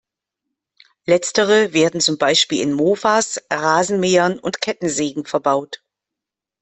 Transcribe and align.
Letztere 1.05 1.73
werden 1.73 2.01
zum 2.01 2.17
Beispiel 2.17 2.61
in 2.63 2.73
Mofas, 2.73 3.39
Rasenmähern 3.51 4.39
und 4.39 4.59
Kettensägen 4.59 5.25
verbaut. 5.27 5.83